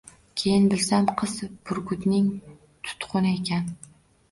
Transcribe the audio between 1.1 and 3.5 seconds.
qiz burgutning tutquni